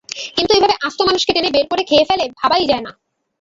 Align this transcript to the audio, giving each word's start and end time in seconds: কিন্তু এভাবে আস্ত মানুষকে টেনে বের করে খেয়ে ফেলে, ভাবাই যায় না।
কিন্তু 0.35 0.51
এভাবে 0.53 0.75
আস্ত 0.87 0.99
মানুষকে 1.07 1.31
টেনে 1.33 1.49
বের 1.51 1.65
করে 1.71 1.83
খেয়ে 1.83 2.07
ফেলে, 2.09 2.25
ভাবাই 2.39 2.65
যায় 2.67 2.83
না। 2.85 2.91